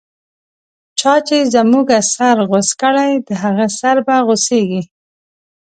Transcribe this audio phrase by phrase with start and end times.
[0.99, 4.81] چا چی زموږه سر غوڅ کړی، د هغه سر به غو څیږی